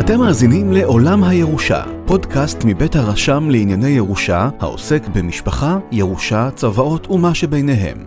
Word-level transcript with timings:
אתם 0.00 0.18
מאזינים 0.20 0.72
לעולם 0.72 1.24
הירושה, 1.24 1.82
פודקאסט 2.06 2.58
מבית 2.64 2.96
הרשם 2.96 3.50
לענייני 3.50 3.88
ירושה, 3.88 4.48
העוסק 4.60 5.02
במשפחה, 5.14 5.78
ירושה, 5.92 6.50
צוואות 6.50 7.10
ומה 7.10 7.34
שביניהם. 7.34 7.98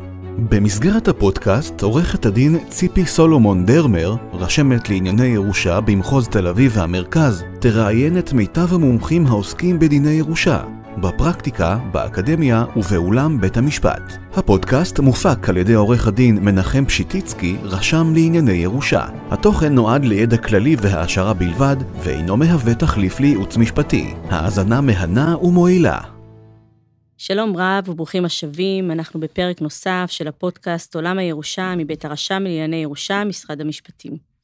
במסגרת 0.50 1.08
הפודקאסט, 1.08 1.82
עורכת 1.82 2.26
הדין 2.26 2.58
ציפי 2.70 3.06
סולומון 3.06 3.66
דרמר, 3.66 4.16
רשמת 4.34 4.90
לענייני 4.90 5.26
ירושה 5.26 5.82
במחוז 5.82 6.28
תל 6.28 6.48
אביב 6.48 6.72
והמרכז, 6.76 7.44
תראיין 7.60 8.18
את 8.18 8.34
מיטב 8.34 8.74
המומחים 8.74 9.28
העוסקים 9.28 9.80
בדיני 9.80 10.12
ירושה, 10.12 10.60
בפרקטיקה, 10.98 11.78
באקדמיה 11.92 12.66
ובאולם 12.76 13.42
בית 13.42 13.58
המשפט. 13.58 14.02
הפודקאסט 14.34 15.00
מופק 15.00 15.50
על 15.50 15.58
ידי 15.58 15.74
עורך 15.74 16.08
הדין 16.08 16.38
מנחם 16.46 16.86
פשיטיצקי, 16.86 17.58
רשם 17.64 18.14
לענייני 18.14 18.52
ירושה. 18.52 19.06
התוכן 19.32 19.74
נועד 19.74 20.06
לידע 20.06 20.38
כללי 20.38 20.76
והעשרה 20.82 21.34
בלבד, 21.34 21.76
ואינו 22.04 22.38
מהווה 22.38 22.76
תחליף 22.76 23.20
לייעוץ 23.20 23.58
משפטי. 23.58 24.14
האזנה 24.30 24.82
מהנה 24.82 25.38
ומועילה. 25.38 26.00
שלום 27.18 27.58
רב 27.58 27.90
וברוכים 27.90 28.26
השבים, 28.26 28.92
אנחנו 28.92 29.20
בפרק 29.20 29.62
נוסף 29.62 30.06
של 30.08 30.28
הפודקאסט 30.28 30.96
עולם 30.96 31.18
הירושה 31.18 31.74
מבית 31.78 32.06
הרשם 32.06 32.44
לענייני 32.44 32.76
ירושה, 32.76 33.24
משרד 33.24 33.62
המשפטים. 33.62 34.35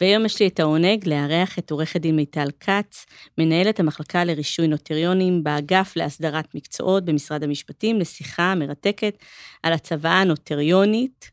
והיום 0.00 0.26
יש 0.26 0.40
לי 0.40 0.46
את 0.46 0.60
העונג 0.60 1.08
לארח 1.08 1.58
את 1.58 1.70
עורכת 1.70 2.00
דין 2.00 2.16
מיטל 2.16 2.48
כץ, 2.60 3.06
מנהלת 3.38 3.80
המחלקה 3.80 4.24
לרישוי 4.24 4.68
נוטריונים 4.68 5.44
באגף 5.44 5.92
להסדרת 5.96 6.54
מקצועות 6.54 7.04
במשרד 7.04 7.42
המשפטים, 7.42 8.00
לשיחה 8.00 8.54
מרתקת 8.54 9.16
על 9.62 9.72
הצוואה 9.72 10.20
הנוטריונית, 10.20 11.30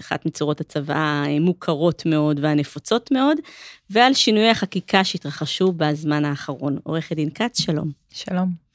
אחת 0.00 0.26
מצורות 0.26 0.60
הצוואה 0.60 1.24
המוכרות 1.26 2.06
מאוד 2.06 2.40
והנפוצות 2.42 3.10
מאוד, 3.12 3.38
ועל 3.90 4.14
שינויי 4.14 4.50
החקיקה 4.50 5.04
שהתרחשו 5.04 5.72
בזמן 5.72 6.24
האחרון. 6.24 6.78
עורכת 6.82 7.16
דין 7.16 7.30
כץ, 7.30 7.60
שלום. 7.60 7.90
שלום. 8.10 8.68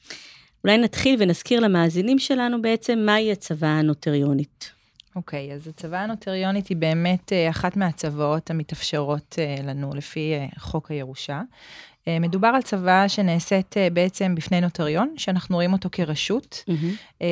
אולי 0.64 0.78
נתחיל 0.78 1.16
ונזכיר 1.18 1.60
למאזינים 1.60 2.18
שלנו 2.18 2.62
בעצם 2.62 2.98
מהי 2.98 3.32
הצוואה 3.32 3.78
הנוטריונית. 3.78 4.70
אוקיי, 5.16 5.50
okay, 5.50 5.54
אז 5.54 5.68
הצוואה 5.68 6.02
הנוטריונית 6.02 6.68
היא 6.68 6.76
באמת 6.76 7.32
אה, 7.32 7.50
אחת 7.50 7.76
מהצוואות 7.76 8.50
המתאפשרות 8.50 9.36
אה, 9.38 9.62
לנו 9.64 9.94
לפי 9.94 10.32
אה, 10.34 10.46
חוק 10.58 10.90
הירושה. 10.90 11.42
מדובר 12.20 12.48
על 12.48 12.62
צוואה 12.62 13.08
שנעשית 13.08 13.74
בעצם 13.92 14.34
בפני 14.34 14.60
נוטריון, 14.60 15.14
שאנחנו 15.16 15.56
רואים 15.56 15.72
אותו 15.72 15.88
כרשות, 15.92 16.64
mm-hmm. 16.68 17.24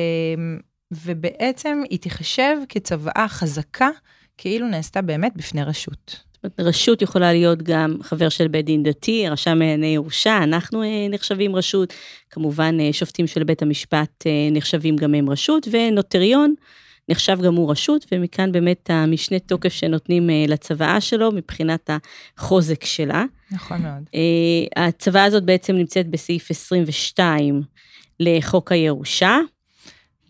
ובעצם 0.91 1.81
היא 1.89 1.99
תיחשב 1.99 2.55
כצוואה 2.69 3.25
חזקה, 3.27 3.89
כאילו 4.37 4.67
נעשתה 4.67 5.01
באמת 5.01 5.31
בפני 5.35 5.63
רשות. 5.63 6.23
רשות 6.59 7.01
יכולה 7.01 7.33
להיות 7.33 7.63
גם 7.63 7.97
חבר 8.01 8.29
של 8.29 8.47
בית 8.47 8.65
דין 8.65 8.83
דתי, 8.83 9.29
רשם 9.29 9.59
מעייני 9.59 9.87
ירושה, 9.87 10.37
אנחנו 10.43 10.83
נחשבים 11.09 11.55
רשות, 11.55 11.93
כמובן 12.29 12.91
שופטים 12.91 13.27
של 13.27 13.43
בית 13.43 13.61
המשפט 13.61 14.25
נחשבים 14.51 14.95
גם 14.95 15.13
הם 15.13 15.29
רשות, 15.29 15.67
ונוטריון 15.71 16.53
נחשב 17.09 17.37
גם 17.41 17.55
הוא 17.55 17.71
רשות, 17.71 18.05
ומכאן 18.11 18.51
באמת 18.51 18.89
המשנה 18.89 19.39
תוקף 19.39 19.73
שנותנים 19.73 20.29
אה, 20.29 20.45
לצוואה 20.47 21.01
שלו 21.01 21.31
מבחינת 21.31 21.89
החוזק 22.37 22.85
שלה. 22.85 23.23
נכון 23.51 23.81
מאוד. 23.81 24.09
אה, 24.15 24.85
הצוואה 24.87 25.23
הזאת 25.23 25.43
בעצם 25.43 25.75
נמצאת 25.75 26.07
בסעיף 26.07 26.51
22 26.51 27.61
לחוק 28.19 28.71
הירושה. 28.71 29.37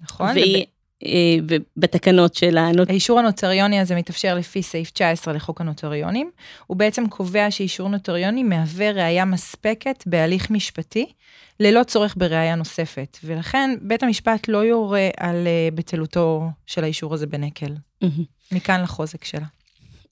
נכון. 0.01 0.29
והיא... 0.29 0.65
אה, 1.05 1.57
בתקנות 1.77 2.33
של 2.35 2.57
הנוט... 2.57 2.89
האישור 2.89 3.19
הנוטריוני 3.19 3.79
הזה 3.79 3.95
מתאפשר 3.95 4.35
לפי 4.35 4.63
סעיף 4.63 4.91
19 4.91 5.33
לחוק 5.33 5.61
הנוטריונים. 5.61 6.31
הוא 6.67 6.77
בעצם 6.77 7.07
קובע 7.07 7.51
שאישור 7.51 7.89
נוטריוני 7.89 8.43
מהווה 8.43 8.91
ראייה 8.91 9.25
מספקת 9.25 10.03
בהליך 10.05 10.51
משפטי, 10.51 11.05
ללא 11.59 11.83
צורך 11.83 12.15
בראייה 12.17 12.55
נוספת, 12.55 13.17
ולכן 13.23 13.75
בית 13.81 14.03
המשפט 14.03 14.47
לא 14.47 14.57
יורה 14.57 15.09
על 15.17 15.47
אה, 15.47 15.75
בטלותו 15.75 16.49
של 16.65 16.83
האישור 16.83 17.13
הזה 17.13 17.27
בנקל. 17.27 17.73
מכאן 18.51 18.81
החוזק 18.81 19.23
שלה. 19.23 19.45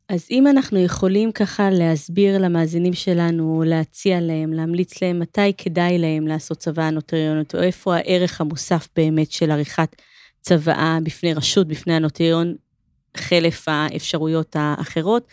אז 0.10 0.28
אם 0.32 0.48
אנחנו 0.48 0.80
יכולים 0.80 1.32
ככה 1.32 1.70
להסביר 1.70 2.38
למאזינים 2.38 2.94
שלנו, 2.94 3.64
להציע 3.66 4.22
להם, 4.22 4.54
להמליץ 4.54 5.02
להם 5.02 5.20
מתי 5.20 5.54
כדאי 5.58 5.98
להם 5.98 6.28
לעשות 6.28 6.58
צוואה 6.58 6.90
נוטריונית, 6.90 7.56
או 7.56 7.62
איפה 7.62 7.96
הערך 7.96 8.42
המוסף 8.42 8.88
באמת 8.96 9.32
של 9.32 9.52
עריכת 9.52 9.96
צוואה 10.42 10.98
בפני 11.04 11.34
רשות, 11.34 11.68
בפני 11.68 11.94
הנוטריון, 11.94 12.56
חלף 13.18 13.64
האפשרויות 13.68 14.56
האחרות, 14.60 15.28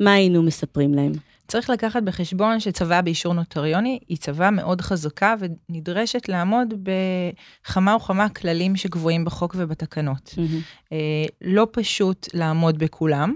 מה 0.00 0.12
היינו 0.12 0.42
מספרים 0.42 0.94
להם? 0.94 1.12
צריך 1.48 1.70
לקחת 1.70 2.02
בחשבון 2.02 2.60
שצוואה 2.60 3.02
באישור 3.02 3.34
נוטריוני 3.34 3.98
היא 4.08 4.16
צוואה 4.16 4.50
מאוד 4.50 4.80
חזקה 4.80 5.34
ונדרשת 5.38 6.28
לעמוד 6.28 6.74
בכמה 6.82 7.96
וכמה 7.96 8.28
כללים 8.28 8.76
שקבועים 8.76 9.24
בחוק 9.24 9.54
ובתקנות. 9.58 10.34
Mm-hmm. 10.36 10.94
לא 11.42 11.66
פשוט 11.72 12.28
לעמוד 12.34 12.78
בכולם, 12.78 13.34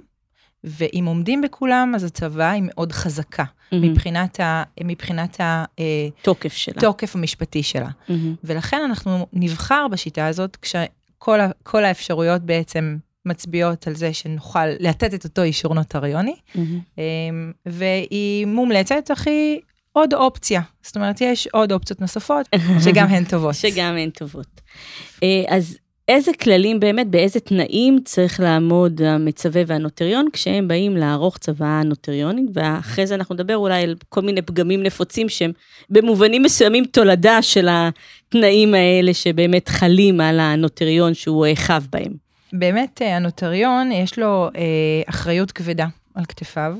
ואם 0.64 1.04
עומדים 1.06 1.40
בכולם, 1.40 1.92
אז 1.94 2.04
הצוואה 2.04 2.50
היא 2.50 2.62
מאוד 2.66 2.92
חזקה, 2.92 3.44
mm-hmm. 3.44 3.76
מבחינת, 3.76 4.40
ה, 4.40 4.62
מבחינת 4.84 5.40
התוקף 5.40 6.52
שלה. 6.52 6.80
תוקף 6.80 7.16
המשפטי 7.16 7.62
שלה. 7.62 7.88
Mm-hmm. 7.88 8.12
ולכן 8.44 8.80
אנחנו 8.84 9.26
נבחר 9.32 9.86
בשיטה 9.90 10.26
הזאת, 10.26 10.56
כשכל 11.24 11.84
האפשרויות 11.84 12.42
בעצם 12.42 12.96
מצביעות 13.26 13.86
על 13.86 13.94
זה 13.94 14.12
שנוכל 14.12 14.66
לתת 14.66 15.14
את 15.14 15.24
אותו 15.24 15.42
אישור 15.42 15.74
נוטריוני, 15.74 16.34
mm-hmm. 16.56 17.00
והיא 17.66 18.46
מומלצת, 18.46 19.10
היא 19.26 19.60
עוד 19.92 20.14
אופציה. 20.14 20.60
זאת 20.82 20.96
אומרת, 20.96 21.20
יש 21.20 21.46
עוד 21.46 21.72
אופציות 21.72 22.00
נוספות, 22.00 22.48
שגם 22.84 23.08
הן 23.08 23.24
טובות. 23.24 23.54
שגם 23.54 23.96
הן 23.96 24.10
טובות. 24.10 24.60
אה, 25.22 25.44
אז 25.48 25.78
איזה 26.08 26.30
כללים 26.42 26.80
באמת, 26.80 27.06
באיזה 27.10 27.40
תנאים 27.40 27.98
צריך 28.04 28.40
לעמוד 28.40 29.02
המצווה 29.02 29.62
והנוטריון 29.66 30.26
כשהם 30.32 30.68
באים 30.68 30.96
לערוך 30.96 31.38
צוואה 31.38 31.82
נוטריונית, 31.84 32.46
ואחרי 32.54 33.06
זה 33.06 33.14
אנחנו 33.14 33.34
נדבר 33.34 33.56
אולי 33.56 33.82
על 33.82 33.94
כל 34.08 34.20
מיני 34.20 34.42
פגמים 34.42 34.82
נפוצים 34.82 35.28
שהם 35.28 35.52
במובנים 35.90 36.42
מסוימים 36.42 36.84
תולדה 36.84 37.42
של 37.42 37.68
התנאים 37.70 38.74
האלה 38.74 39.14
שבאמת 39.14 39.68
חלים 39.68 40.20
על 40.20 40.40
הנוטריון 40.40 41.14
שהוא 41.14 41.46
חב 41.54 41.82
בהם. 41.92 42.12
באמת, 42.52 43.02
הנוטריון, 43.04 43.92
יש 43.92 44.18
לו 44.18 44.48
אה, 44.56 44.62
אחריות 45.06 45.52
כבדה 45.52 45.86
על 46.14 46.24
כתפיו. 46.24 46.76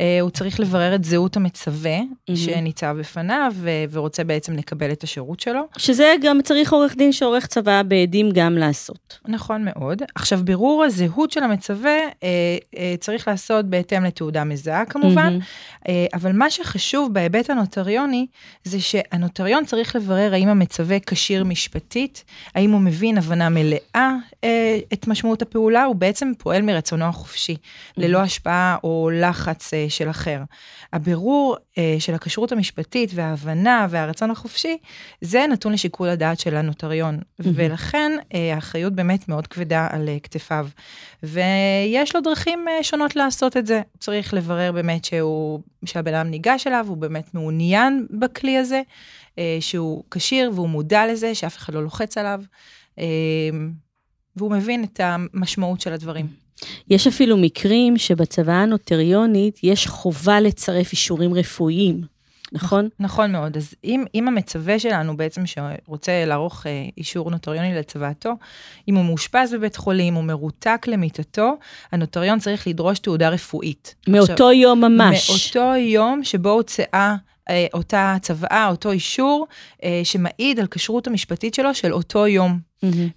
אה, 0.00 0.18
הוא 0.20 0.30
צריך 0.30 0.60
לברר 0.60 0.94
את 0.94 1.04
זהות 1.04 1.36
המצווה 1.36 2.00
mm-hmm. 2.00 2.36
שניצב 2.36 2.96
בפניו 2.98 3.52
ורוצה 3.90 4.24
בעצם 4.24 4.56
לקבל 4.56 4.92
את 4.92 5.02
השירות 5.02 5.40
שלו. 5.40 5.62
שזה 5.78 6.14
גם 6.22 6.42
צריך 6.42 6.72
עורך 6.72 6.96
דין 6.96 7.12
שעורך 7.12 7.46
צוואה 7.46 7.82
בעדים 7.82 8.30
גם 8.34 8.58
לעשות. 8.58 9.18
נכון 9.28 9.64
מאוד. 9.64 10.02
עכשיו, 10.14 10.40
בירור 10.44 10.84
הזהות 10.84 11.30
של 11.30 11.42
המצווה 11.42 11.90
אה, 12.22 12.28
אה, 12.78 12.94
צריך 13.00 13.28
לעשות 13.28 13.64
בהתאם 13.64 14.04
לתעודה 14.04 14.44
מזהה 14.44 14.84
כמובן, 14.84 15.38
mm-hmm. 15.38 15.88
אבל 16.14 16.32
מה 16.32 16.50
שחשוב 16.50 17.14
בהיבט 17.14 17.50
הנוטריוני, 17.50 18.26
זה 18.64 18.80
שהנוטריון 18.80 19.64
צריך 19.64 19.96
לברר 19.96 20.34
האם 20.34 20.48
המצווה 20.48 20.96
כשיר 21.00 21.44
משפטית, 21.44 22.24
האם 22.54 22.70
הוא 22.70 22.80
מבין 22.80 23.18
הבנה 23.18 23.48
מלאה 23.48 24.12
אה, 24.44 24.78
את 24.92 25.08
משמעות 25.08 25.42
הפעולה, 25.42 25.84
הוא 25.84 25.96
בעצם 25.96 26.32
פועל 26.38 26.62
מרצונו 26.62 27.04
החופשי, 27.04 27.54
mm-hmm. 27.54 27.92
ללא 27.96 28.18
השפעה 28.18 28.73
או 28.84 29.10
לחץ. 29.12 29.74
אה, 29.74 29.86
של 29.88 30.10
אחר. 30.10 30.42
הבירור 30.92 31.56
אה, 31.78 31.96
של 31.98 32.14
הכשרות 32.14 32.52
המשפטית 32.52 33.10
וההבנה 33.14 33.86
והרצון 33.90 34.30
החופשי, 34.30 34.78
זה 35.20 35.46
נתון 35.50 35.72
לשיקול 35.72 36.08
הדעת 36.08 36.40
של 36.40 36.56
הנוטריון, 36.56 37.18
mm-hmm. 37.18 37.46
ולכן 37.54 38.12
אה, 38.34 38.54
האחריות 38.54 38.92
באמת 38.92 39.28
מאוד 39.28 39.46
כבדה 39.46 39.88
על 39.90 40.08
אה, 40.08 40.20
כתפיו. 40.22 40.68
ויש 41.22 42.14
לו 42.14 42.20
דרכים 42.20 42.68
אה, 42.68 42.82
שונות 42.82 43.16
לעשות 43.16 43.56
את 43.56 43.66
זה. 43.66 43.82
צריך 43.98 44.34
לברר 44.34 44.72
באמת 44.72 45.04
שהוא, 45.04 45.60
שהבן 45.84 46.14
אדם 46.14 46.30
ניגש 46.30 46.66
אליו, 46.66 46.86
הוא 46.88 46.96
באמת 46.96 47.34
מעוניין 47.34 48.06
בכלי 48.10 48.56
הזה, 48.56 48.82
אה, 49.38 49.56
שהוא 49.60 50.04
כשיר 50.10 50.50
והוא 50.54 50.68
מודע 50.68 51.06
לזה, 51.06 51.34
שאף 51.34 51.56
אחד 51.56 51.74
לא 51.74 51.82
לוחץ 51.82 52.18
עליו. 52.18 52.40
אה, 52.98 53.04
והוא 54.36 54.50
מבין 54.50 54.84
את 54.84 55.00
המשמעות 55.00 55.80
של 55.80 55.92
הדברים. 55.92 56.43
יש 56.90 57.06
אפילו 57.06 57.36
מקרים 57.36 57.98
שבצוואה 57.98 58.62
הנוטריונית 58.62 59.60
יש 59.62 59.86
חובה 59.86 60.40
לצרף 60.40 60.92
אישורים 60.92 61.34
רפואיים, 61.34 62.14
נכון? 62.52 62.88
נכון 63.00 63.32
מאוד. 63.32 63.56
אז 63.56 63.74
אם, 63.84 64.04
אם 64.14 64.28
המצווה 64.28 64.78
שלנו 64.78 65.16
בעצם 65.16 65.42
שרוצה 65.46 66.24
לערוך 66.26 66.66
אה, 66.66 66.86
אישור 66.98 67.30
נוטריוני 67.30 67.74
לצוואתו, 67.74 68.32
אם 68.88 68.94
הוא 68.94 69.04
מאושפז 69.04 69.54
בבית 69.54 69.76
חולים, 69.76 70.14
הוא 70.14 70.24
מרותק 70.24 70.86
למיטתו, 70.88 71.52
הנוטריון 71.92 72.38
צריך 72.38 72.66
לדרוש 72.66 72.98
תעודה 72.98 73.28
רפואית. 73.28 73.94
מאותו 74.08 74.32
עכשיו, 74.32 74.52
יום 74.52 74.84
ממש. 74.84 75.30
מאותו 75.30 75.76
יום 75.76 76.24
שבו 76.24 76.50
הוצאה 76.50 77.16
אותה 77.74 78.16
צוואה, 78.20 78.68
אותו 78.70 78.90
אישור, 78.90 79.46
אה, 79.84 80.00
שמעיד 80.04 80.60
על 80.60 80.66
כשרות 80.70 81.06
המשפטית 81.06 81.54
שלו 81.54 81.74
של 81.74 81.92
אותו 81.92 82.26
יום. 82.26 82.58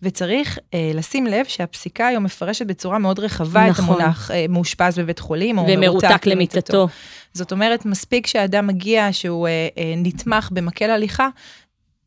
וצריך 0.02 0.60
אה, 0.74 0.92
לשים 0.94 1.28
לב 1.28 1.46
שהפסיקה 1.46 2.08
היום 2.08 2.24
מפרשת 2.24 2.66
בצורה 2.66 3.00
מאוד 3.00 3.20
רחבה 3.20 3.68
נכון. 3.70 3.86
את 3.86 3.90
המונח 3.90 4.32
אה, 4.32 4.46
מאושפז 4.50 5.00
בבית 5.00 5.20
חולים, 5.20 5.58
או 5.58 5.66
ומרותק 5.68 6.26
למיטתו. 6.26 6.88
זאת 7.34 7.52
אומרת, 7.52 7.86
מספיק 7.86 8.28
שאדם 8.28 8.68
מגיע 8.68 9.08
שהוא 9.12 9.48
אה, 9.48 9.68
אה, 9.78 9.94
נתמך 9.98 10.50
במקל 10.52 10.90
הליכה, 10.90 11.30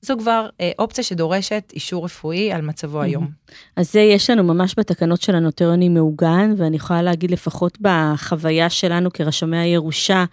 זו 0.02 0.14
כבר 0.18 0.48
אה, 0.60 0.70
אופציה 0.78 1.04
שדורשת 1.04 1.72
אישור 1.74 2.04
רפואי 2.04 2.52
על 2.52 2.62
מצבו 2.62 3.02
היום. 3.02 3.28
אז 3.76 3.92
זה 3.92 4.00
יש 4.00 4.30
לנו 4.30 4.44
ממש 4.44 4.74
בתקנות 4.78 5.22
של 5.22 5.34
הנוטריונים 5.34 5.94
מעוגן, 5.94 6.54
ואני 6.56 6.76
יכולה 6.76 7.02
להגיד 7.02 7.30
לפחות 7.30 7.78
בחוויה 7.80 8.70
שלנו 8.70 9.12
כרשמי 9.12 9.58
הירושה, 9.58 10.24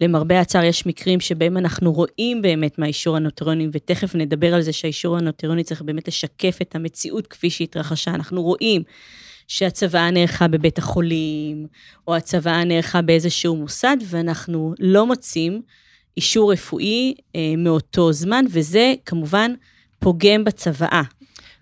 למרבה 0.00 0.40
הצער 0.40 0.64
יש 0.64 0.86
מקרים 0.86 1.20
שבהם 1.20 1.56
אנחנו 1.56 1.92
רואים 1.92 2.42
באמת 2.42 2.78
מהאישור 2.78 3.16
הנוטריוני, 3.16 3.68
ותכף 3.72 4.14
נדבר 4.14 4.54
על 4.54 4.62
זה 4.62 4.72
שהאישור 4.72 5.16
הנוטריוני 5.16 5.64
צריך 5.64 5.82
באמת 5.82 6.08
לשקף 6.08 6.58
את 6.62 6.74
המציאות 6.74 7.26
כפי 7.26 7.50
שהתרחשה. 7.50 8.10
אנחנו 8.10 8.42
רואים 8.42 8.82
שהצוואה 9.48 10.10
נערכה 10.10 10.48
בבית 10.48 10.78
החולים, 10.78 11.66
או 12.08 12.16
הצוואה 12.16 12.64
נערכה 12.64 13.02
באיזשהו 13.02 13.56
מוסד, 13.56 13.96
ואנחנו 14.06 14.74
לא 14.78 15.06
מוצאים 15.06 15.62
אישור 16.16 16.52
רפואי 16.52 17.14
אה, 17.36 17.54
מאותו 17.58 18.12
זמן, 18.12 18.44
וזה 18.50 18.94
כמובן 19.06 19.52
פוגם 19.98 20.44
בצוואה. 20.44 21.02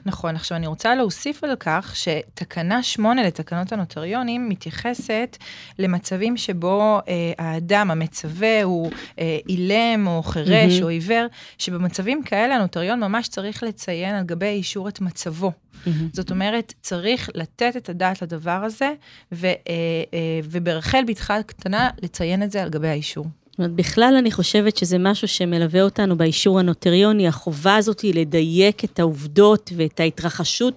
נכון, 0.07 0.37
עכשיו 0.37 0.59
אני 0.59 0.67
רוצה 0.67 0.95
להוסיף 0.95 1.45
על 1.45 1.57
כך 1.61 1.97
שתקנה 1.97 2.83
8 2.83 3.23
לתקנות 3.23 3.73
הנוטריונים 3.73 4.49
מתייחסת 4.49 5.37
למצבים 5.79 6.37
שבו 6.37 6.99
אה, 7.09 7.33
האדם 7.39 7.91
המצווה 7.91 8.63
הוא 8.63 8.91
אה, 9.19 9.39
אילם 9.49 10.07
או 10.07 10.23
חירש 10.23 10.73
מהמם. 10.73 10.83
או 10.83 10.89
עיוור, 10.89 11.27
שבמצבים 11.59 12.23
כאלה 12.23 12.55
הנוטריון 12.57 13.01
ממש 13.01 13.29
צריך 13.29 13.63
לציין 13.63 14.15
על 14.15 14.25
גבי 14.25 14.47
אישור 14.47 14.89
את 14.89 15.01
מצבו. 15.01 15.53
זאת 16.13 16.31
אומרת, 16.31 16.75
צריך 16.81 17.31
לתת 17.35 17.77
את 17.77 17.89
הדעת 17.89 18.23
לדבר 18.23 18.61
הזה, 18.65 18.93
ו, 19.33 19.47
אה, 19.47 19.53
אה, 20.15 20.41
וברחל 20.45 21.05
בתך 21.07 21.31
הקטנה 21.31 21.91
לציין 22.03 22.43
את 22.43 22.51
זה 22.51 22.63
על 22.63 22.69
גבי 22.69 22.89
האישור. 22.89 23.27
זאת 23.57 23.59
אומרת, 23.59 23.73
בכלל 23.73 24.15
אני 24.19 24.31
חושבת 24.31 24.77
שזה 24.77 24.99
משהו 24.99 25.29
שמלווה 25.29 25.83
אותנו 25.83 26.17
באישור 26.17 26.59
הנוטריוני, 26.59 27.29
החובה 27.29 27.77
הזאת 27.77 28.01
היא 28.01 28.15
לדייק 28.15 28.85
את 28.85 28.99
העובדות 28.99 29.73
ואת 29.77 30.01
ההתרחשות 30.01 30.75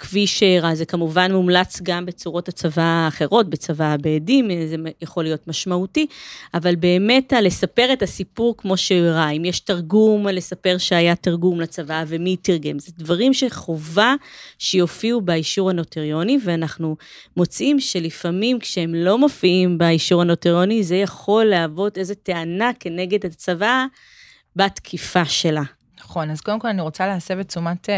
כפי 0.00 0.26
שאירע. 0.26 0.74
זה 0.74 0.84
כמובן 0.84 1.32
מומלץ 1.32 1.80
גם 1.82 2.06
בצורות 2.06 2.48
הצבא 2.48 2.82
האחרות, 2.82 3.50
בצבא 3.50 3.84
הבעדים, 3.84 4.48
זה 4.66 4.76
יכול 5.02 5.24
להיות 5.24 5.48
משמעותי, 5.48 6.06
אבל 6.54 6.76
באמת 6.76 7.32
לספר 7.42 7.92
את 7.92 8.02
הסיפור 8.02 8.54
כמו 8.56 8.76
שאירע, 8.76 9.28
אם 9.30 9.44
יש 9.44 9.60
תרגום, 9.60 10.26
לספר 10.28 10.78
שהיה 10.78 11.14
תרגום 11.14 11.60
לצבא 11.60 12.04
ומי 12.06 12.36
תרגם, 12.36 12.78
זה 12.78 12.92
דברים 12.98 13.34
שחובה 13.34 14.14
שיופיעו 14.58 15.20
באישור 15.20 15.70
הנוטריוני, 15.70 16.38
ואנחנו 16.44 16.96
מוצאים 17.36 17.80
שלפעמים 17.80 18.58
כשהם 18.58 18.94
לא 18.94 19.18
מופיעים 19.18 19.78
באישור 19.78 20.22
הנוטריוני, 20.22 20.82
זה 20.82 20.96
יכול 20.96 21.44
להוות 21.44 21.98
איזו 21.98 22.14
טענה 22.22 22.70
כנגד 22.80 23.26
הצוואה 23.26 23.86
בתקיפה 24.56 25.24
שלה. 25.24 25.79
נכון, 26.10 26.30
אז 26.30 26.40
קודם 26.40 26.58
כל 26.58 26.68
אני 26.68 26.82
רוצה 26.82 27.06
להסב 27.06 27.38
את 27.38 27.48
תשומת 27.48 27.90
אה, 27.90 27.94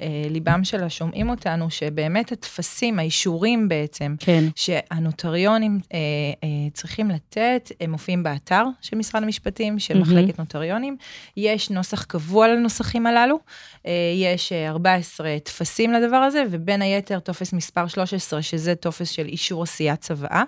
אה, 0.00 0.06
ליבם 0.30 0.64
של 0.64 0.84
השומעים 0.84 1.28
אותנו, 1.28 1.70
שבאמת 1.70 2.32
הטפסים, 2.32 2.98
האישורים 2.98 3.68
בעצם, 3.68 4.14
כן. 4.18 4.44
שהנוטריונים 4.56 5.80
אה, 5.92 5.98
אה, 6.44 6.48
צריכים 6.72 7.10
לתת, 7.10 7.72
הם 7.80 7.90
מופיעים 7.90 8.22
באתר 8.22 8.64
של 8.80 8.96
משרד 8.96 9.22
המשפטים, 9.22 9.78
של 9.78 9.98
מהמם. 9.98 10.12
מחלקת 10.12 10.38
נוטריונים. 10.38 10.96
יש 11.36 11.70
נוסח 11.70 12.04
קבוע 12.04 12.48
לנוסחים 12.48 13.06
הללו, 13.06 13.38
אה, 13.86 13.92
יש 14.16 14.52
אה, 14.52 14.68
14 14.68 15.36
טפסים 15.44 15.92
לדבר 15.92 16.16
הזה, 16.16 16.42
ובין 16.50 16.82
היתר 16.82 17.18
טופס 17.18 17.52
מספר 17.52 17.86
13, 17.86 18.42
שזה 18.42 18.74
טופס 18.74 19.08
של 19.08 19.26
אישור 19.26 19.62
עשיית 19.62 20.00
צוואה. 20.00 20.42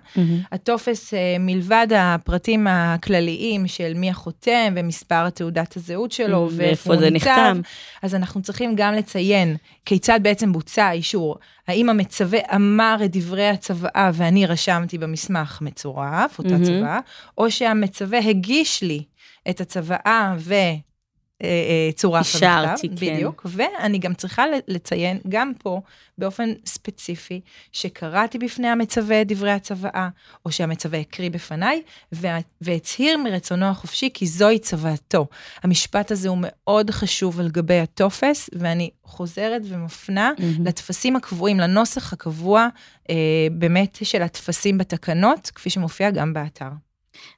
הטופס, 0.53 1.15
אה, 1.15 1.37
מלבד 1.41 1.87
הפרטים 1.97 2.67
הכלליים 2.71 3.67
של 3.67 3.93
מי 3.95 4.11
החותם 4.11 4.75
ומספר 4.77 5.31
תעודת 5.31 5.77
הזהות 5.77 6.13
שלו, 6.13 6.49
ואיפה 6.53 6.86
הוא 6.87 6.97
זה 6.97 7.11
נחתם. 7.11 7.61
אז 8.03 8.15
אנחנו 8.15 8.43
צריכים 8.43 8.75
גם 8.77 8.95
לציין 8.95 9.57
כיצד 9.85 10.21
בעצם 10.23 10.53
בוצע 10.53 10.85
האישור. 10.85 11.37
האם 11.69 11.89
המצווה 11.89 12.39
אמר 12.55 12.97
את 13.05 13.17
דברי 13.17 13.49
הצוואה 13.49 14.11
ואני 14.15 14.47
רשמתי 14.47 14.99
במסמך 14.99 15.59
מצורף, 15.63 16.39
אותה 16.39 16.51
מהמם. 16.51 16.65
צוואה, 16.65 17.01
או 17.39 17.51
שהמצווה 17.51 18.19
הגיש 18.19 18.83
לי 18.83 19.03
את 19.51 19.61
הצוואה 19.61 20.35
ו... 20.39 20.55
אה, 21.43 21.49
אה, 21.49 21.93
צורף 21.93 22.35
אישרתי, 22.35 22.87
המכתב, 22.87 23.01
כן. 23.07 23.15
בדיוק, 23.15 23.47
ואני 23.49 23.99
גם 23.99 24.15
צריכה 24.15 24.45
לציין 24.69 25.19
גם 25.29 25.53
פה 25.59 25.81
באופן 26.19 26.53
ספציפי 26.67 27.41
שקראתי 27.73 28.39
בפני 28.39 28.69
המצווה 28.69 29.23
את 29.23 29.27
דברי 29.29 29.51
הצוואה, 29.51 30.09
או 30.47 30.53
שהמצווה 30.53 30.99
הקריא 30.99 31.31
בפניי, 31.31 31.83
וה- 32.13 32.39
והצהיר 32.61 33.19
מרצונו 33.19 33.67
החופשי 33.67 34.11
כי 34.15 34.27
זוהי 34.27 34.59
צוואתו. 34.59 35.27
המשפט 35.63 36.11
הזה 36.11 36.29
הוא 36.29 36.39
מאוד 36.41 36.91
חשוב 36.91 37.41
על 37.41 37.49
גבי 37.49 37.79
הטופס, 37.81 38.51
ואני 38.53 38.91
חוזרת 39.05 39.63
ומפנה 39.65 40.33
מהמם. 40.39 40.67
לטפסים 40.67 41.17
הקבועים, 41.17 41.61
לנוסח 41.61 42.13
הקבוע 42.13 42.69
אה, 43.11 43.15
באמת 43.53 43.99
של 44.03 44.23
הטפסים 44.23 44.79
בתקנות, 44.79 45.51
כפי 45.55 45.71
שמופיע 45.71 46.11
גם 46.11 46.33
באתר. 46.33 46.69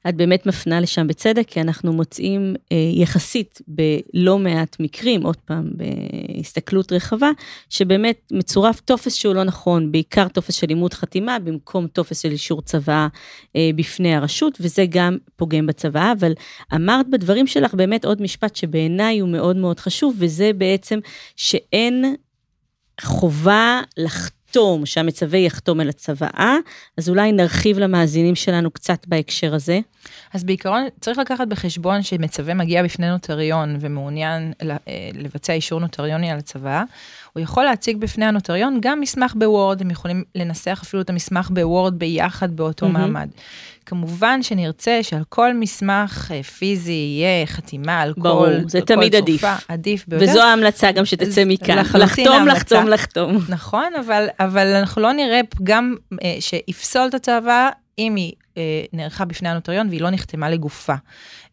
את 0.09 0.15
באמת 0.15 0.45
מפנה 0.45 0.79
לשם 0.79 1.07
בצדק, 1.07 1.47
כי 1.47 1.61
אנחנו 1.61 1.93
מוצאים 1.93 2.55
אה, 2.71 2.77
יחסית 2.93 3.61
בלא 3.67 4.39
מעט 4.39 4.75
מקרים, 4.79 5.23
עוד 5.23 5.37
פעם, 5.37 5.69
בהסתכלות 5.71 6.91
רחבה, 6.91 7.29
שבאמת 7.69 8.21
מצורף 8.31 8.79
טופס 8.79 9.13
שהוא 9.13 9.35
לא 9.35 9.43
נכון, 9.43 9.91
בעיקר 9.91 10.27
טופס 10.27 10.55
של 10.55 10.67
אימות 10.67 10.93
חתימה, 10.93 11.39
במקום 11.39 11.87
טופס 11.87 12.19
של 12.21 12.31
אישור 12.31 12.61
צוואה 12.61 13.07
אה, 13.55 13.69
בפני 13.75 14.15
רשות, 14.15 14.57
וזה 14.61 14.85
גם 14.89 15.17
פוגם 15.35 15.65
בצוואה, 15.65 16.11
אבל 16.11 16.33
אמרת 16.75 17.09
בדברים 17.09 17.47
שלך 17.47 17.73
באמת 17.73 18.05
עוד 18.05 18.21
משפט 18.21 18.55
שבעיניי 18.55 19.19
הוא 19.19 19.29
מאוד 19.29 19.55
מאוד 19.55 19.79
חשוב, 19.79 20.15
וזה 20.17 20.51
בעצם 20.57 20.99
שאין 21.35 22.15
חובה 23.01 23.81
לחתום, 23.97 24.38
שהמצווה 24.85 25.39
יחתום 25.39 25.79
על 25.79 25.89
הצוואה, 25.89 26.55
אז 26.97 27.09
אולי 27.09 27.31
נרחיב 27.31 27.79
למאזינים 27.79 28.35
שלנו 28.35 28.71
קצת 28.71 29.07
בהקשר 29.07 29.55
הזה. 29.55 29.79
אז 30.33 30.43
בעיקרון 30.43 30.83
צריך 31.01 31.17
לקחת 31.17 31.47
בחשבון 31.47 32.03
שמצווה 32.03 32.53
מגיע 32.53 32.83
בפני 32.83 33.09
נוטריון 33.09 33.77
ומעוניין 33.79 34.53
אה, 34.61 34.75
לבצע 35.13 35.53
אישור 35.53 35.79
נוטריוני 35.79 36.31
על 36.31 36.37
הצוואה, 36.37 36.83
הוא 37.33 37.43
יכול 37.43 37.63
להציג 37.63 37.97
בפני 37.97 38.25
הנוטריון 38.25 38.77
גם 38.81 38.99
מסמך 38.99 39.33
בוורד, 39.35 39.81
הם 39.81 39.91
יכולים 39.91 40.23
לנסח 40.35 40.79
אפילו 40.83 41.01
את 41.01 41.09
המסמך 41.09 41.49
בוורד 41.49 41.99
ביחד 41.99 42.55
באותו 42.55 42.89
מהמם. 42.89 43.13
מעמד. 43.13 43.29
כמובן 43.89 44.43
שנרצה 44.43 44.99
שעל 45.01 45.23
כל 45.29 45.53
מסמך 45.53 46.31
אה, 46.31 46.43
פיזי 46.43 46.91
יהיה 46.91 47.45
חתימה 47.45 48.01
על 48.01 48.13
ברור, 48.17 48.45
כל, 48.45 48.69
זה 48.69 48.77
על 48.77 48.85
כל 48.85 48.95
תמיד 48.95 49.15
עדיף. 49.15 49.41
צופה, 49.41 49.55
עדיף 49.67 50.05
ביותר. 50.07 50.25
וזו 50.25 50.41
ההמלצה 50.41 50.91
גם 50.91 51.05
שתצא 51.05 51.43
מכאן. 51.45 51.77
לחתום. 51.77 52.47
לחתום, 52.47 52.87
לחתום. 52.87 53.37
נכון, 53.49 53.91
אבל, 53.99 54.27
אבל 54.39 54.67
אנחנו 54.67 55.01
לא 55.01 55.11
נראה 55.11 55.41
פגם 55.49 55.95
אה, 56.23 56.35
שיפסול 56.39 57.07
את 57.07 57.13
הצוואה 57.13 57.69
אם 57.99 58.15
היא 58.15 58.33
אה, 58.57 58.61
נערכה 58.93 59.25
בפני 59.25 59.49
הנוטריון 59.49 59.87
והיא 59.89 60.01
לא 60.01 60.09
נחתמה 60.09 60.49
לגופה. 60.49 60.93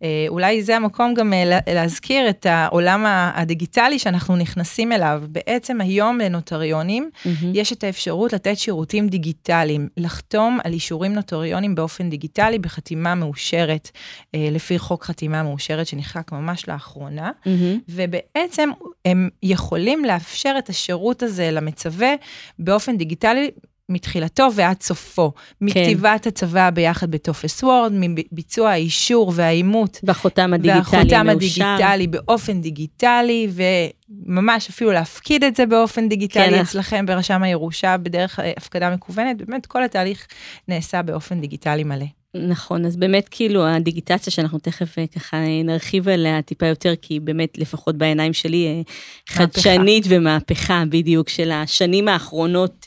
אה, 0.03 0.25
אולי 0.29 0.63
זה 0.63 0.77
המקום 0.77 1.15
גם 1.15 1.33
אה, 1.33 1.45
לה- 1.45 1.59
להזכיר 1.75 2.29
את 2.31 2.47
העולם 2.47 3.05
הדיגיטלי 3.35 3.99
שאנחנו 3.99 4.37
נכנסים 4.37 4.93
אליו. 4.93 5.23
בעצם 5.29 5.81
היום 5.81 6.19
לנוטריונים 6.19 7.11
מהמם. 7.25 7.53
יש 7.55 7.73
את 7.73 7.85
האפשרות 7.85 8.33
לתת 8.33 8.59
שירותים 8.59 9.09
דיגיטליים, 9.09 9.89
לחתום 9.97 10.59
על 10.65 10.73
אישורים 10.73 11.13
נוטריונים 11.15 11.75
באופן 11.75 12.11
דיגיטלי 12.11 12.59
בחתימה 12.59 13.15
מאושרת, 13.15 13.91
אה, 14.35 14.49
לפי 14.53 14.79
חוק 14.79 15.05
חתימה 15.05 15.43
מאושרת 15.43 15.87
שנחקק 15.87 16.33
ממש 16.33 16.69
לאחרונה. 16.69 17.31
מהמם. 17.47 17.79
ובעצם 17.89 18.71
הם 19.05 19.29
יכולים 19.43 20.05
לאפשר 20.05 20.55
את 20.59 20.69
השירות 20.69 21.23
הזה 21.23 21.51
למצווה 21.51 22.15
באופן 22.59 22.97
דיגיטלי. 22.97 23.51
מתחילתו 23.89 24.49
ועד 24.55 24.83
סופו, 24.83 25.33
מכתיבת 25.61 26.27
הצוואה 26.27 26.71
ביחד 26.71 27.11
בטופס 27.11 27.63
וורד, 27.63 27.93
מביצוע 27.95 28.71
האישור 28.71 29.33
והאימות 29.35 30.01
בחותם 30.05 30.55
הדיגיטלי 30.55 30.79
והחותם 30.79 31.17
המאושר. 31.17 31.65
הדיגיטלי 31.65 32.07
באופן 32.07 32.61
דיגיטלי, 32.61 33.49
וממש 33.53 34.69
אפילו 34.69 34.93
להפקיד 34.93 35.45
את 35.45 35.57
זה 35.57 35.67
באופן 35.67 36.09
דיגיטלי 36.09 36.51
כן. 36.51 36.61
אצלכם 36.61 37.07
ברשם 37.07 37.43
הירושה 37.43 37.97
בדרך 37.97 38.41
אה, 38.41 38.53
הפקדה 38.57 38.91
מקוונת, 38.91 39.37
באמת 39.37 39.67
כל 39.67 39.85
התהליך 39.85 40.27
נעשה 40.69 41.03
באופן 41.03 41.41
דיגיטלי 41.41 41.85
מלא. 41.85 42.07
נכון, 42.49 42.87
אז 42.87 42.97
באמת 42.97 43.29
כאילו 43.31 43.67
הדיגיטציה 43.67 44.33
שאנחנו 44.33 44.59
תכף 44.59 44.99
אה, 44.99 45.07
ככה 45.07 45.37
אה, 45.37 45.63
נרחיב 45.65 46.09
עליה 46.09 46.43
טיפה 46.43 46.67
יותר, 46.67 46.95
כי 47.03 47.15
היא 47.15 47.21
באמת, 47.21 47.59
לפחות 47.59 47.97
בעיניים 47.97 48.33
שלי, 48.33 48.67
אה, 48.67 48.83
חדשנית 49.29 50.05
ומהפכה 50.09 50.85
בדיוק 50.89 51.29
של 51.29 51.51
השנים 51.51 52.09
האחרונות 52.09 52.87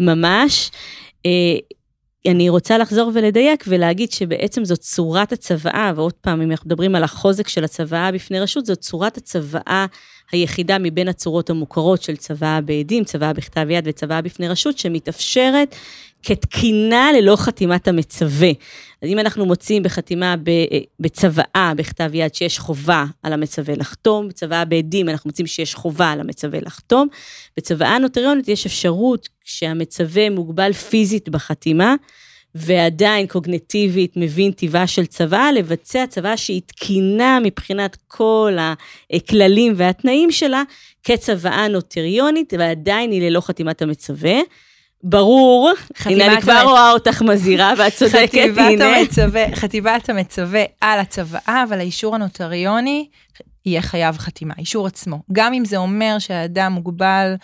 ממש. 0.00 0.70
אני 2.26 2.48
רוצה 2.48 2.78
לחזור 2.78 3.10
ולדייק 3.14 3.64
ולהגיד 3.68 4.12
שבעצם 4.12 4.64
זאת 4.64 4.78
צורת 4.78 5.32
הצוואה, 5.32 5.92
ועוד 5.96 6.12
פעם, 6.12 6.42
אם 6.42 6.50
אנחנו 6.50 6.66
מדברים 6.66 6.94
על 6.94 7.04
החוזק 7.04 7.48
של 7.48 7.64
הצוואה 7.64 8.12
בפני 8.12 8.40
רשות, 8.40 8.66
זאת 8.66 8.78
צורת 8.78 9.16
הצוואה 9.16 9.86
היחידה 10.32 10.78
מבין 10.78 11.08
הצורות 11.08 11.50
המוכרות 11.50 12.02
של 12.02 12.16
צוואה 12.16 12.60
בעדים, 12.60 13.04
צוואה 13.04 13.32
בכתב 13.32 13.66
יד 13.70 13.84
וצוואה 13.88 14.22
בפני 14.22 14.48
רשות, 14.48 14.78
שמתאפשרת 14.78 15.76
כתקינה 16.22 17.12
ללא 17.12 17.36
חתימת 17.36 17.88
המצווה. 17.88 18.48
אז 19.02 19.08
אם 19.08 19.18
אנחנו 19.18 19.46
מוצאים 19.46 19.82
בחתימה 19.82 20.34
בצוואה 21.00 21.72
בכתב 21.76 22.10
יד 22.14 22.34
שיש 22.34 22.58
חובה 22.58 23.04
על 23.22 23.32
המצווה 23.32 23.74
לחתום, 23.74 24.28
בצוואה 24.28 24.64
בעדים 24.64 25.08
אנחנו 25.08 25.28
מוצאים 25.28 25.46
שיש 25.46 25.74
חובה 25.74 26.10
על 26.10 26.20
המצווה 26.20 26.58
לחתום, 26.62 27.08
בצוואה 27.56 27.98
נוטריונית 27.98 28.48
יש 28.48 28.66
אפשרות 28.66 29.28
שהמצווה 29.44 30.30
מוגבל 30.30 30.72
פיזית 30.72 31.28
בחתימה, 31.28 31.94
ועדיין 32.54 33.26
קוגנטיבית 33.26 34.12
מבין 34.16 34.52
טיבה 34.52 34.86
של 34.86 35.06
צוואה, 35.06 35.52
לבצע 35.52 36.04
צוואה 36.06 36.36
שהיא 36.36 36.62
תקינה 36.66 37.38
מבחינת 37.42 37.96
כל 38.08 38.56
הכללים 39.12 39.72
והתנאים 39.76 40.30
שלה, 40.30 40.62
כצוואה 41.02 41.68
נוטריונית, 41.68 42.52
ועדיין 42.58 43.10
היא 43.10 43.22
ללא 43.22 43.40
חתימת 43.40 43.82
המצווה. 43.82 44.38
ברור, 45.02 45.70
הנה 46.04 46.26
אני 46.26 46.40
כבר 46.40 46.62
רואה 46.64 46.92
אותך 46.92 47.22
מזהירה, 47.22 47.72
ואת 47.78 47.94
צודקת, 47.94 48.50
הנה. 48.56 48.96
המצווה, 48.96 49.44
חתימת 49.54 50.08
המצווה 50.08 50.64
על 50.80 51.00
הצוואה, 51.00 51.64
אבל 51.68 51.78
האישור 51.78 52.14
הנוטריוני 52.14 53.08
יהיה 53.66 53.82
חייב 53.82 54.18
חתימה, 54.18 54.54
אישור 54.58 54.86
עצמו. 54.86 55.22
גם 55.32 55.54
אם 55.54 55.64
זה 55.64 55.76
אומר 55.76 56.16
שהאדם 56.18 56.72
מוגבל, 56.72 57.34